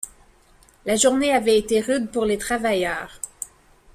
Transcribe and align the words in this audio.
La 0.87 0.95
journée 0.95 1.31
avait 1.31 1.59
été 1.59 1.79
rude 1.79 2.09
pour 2.09 2.25
les 2.25 2.39
travailleurs. 2.39 3.19